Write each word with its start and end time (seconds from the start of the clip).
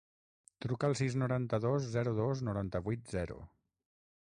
Truca 0.65 0.87
al 0.91 0.95
sis, 1.01 1.17
noranta-dos, 1.23 1.85
zero, 1.97 2.15
dos, 2.21 2.41
noranta-vuit, 2.49 3.05
zero. 3.19 3.39